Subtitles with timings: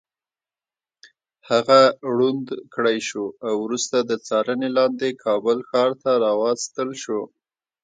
[1.49, 1.81] هغه
[2.15, 7.21] ړوند کړی شو او وروسته د څارنې لاندې کابل ښار ته راوستل شو.